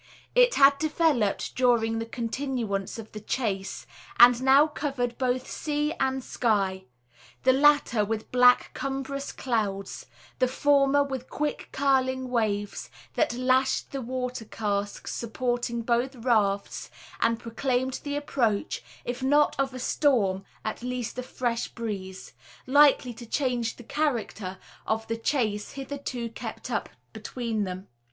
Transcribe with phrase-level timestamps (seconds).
[0.33, 3.85] It had developed during the continuance of the chase,
[4.19, 6.85] and now covered both sea and sky,
[7.43, 10.07] the latter with black cumbrous clouds,
[10.39, 16.89] the former with quick curling waves, that lashed the water casks supporting both rafts,
[17.19, 22.33] and proclaimed the approach, if not of a storm, at least a fresh breeze,
[22.65, 24.57] likely to change the character
[24.87, 27.87] of the chase hitherto kept up between them.